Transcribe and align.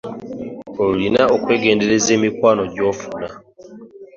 Olina 0.85 1.21
okwegendereza 1.35 2.09
emikwano 2.17 2.63
gy'ofuna. 2.73 3.27